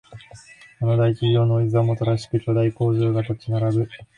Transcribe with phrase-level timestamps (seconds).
[0.79, 3.89] あの大企業のお膝元らしく巨大工場が立ち並ぶ